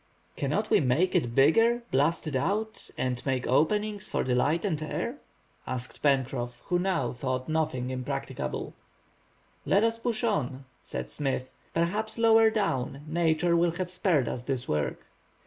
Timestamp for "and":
2.97-3.23, 4.65-4.81